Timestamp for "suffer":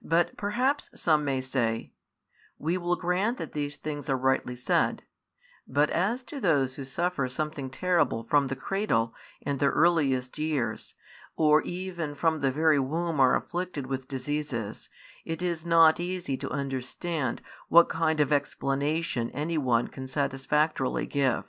6.86-7.28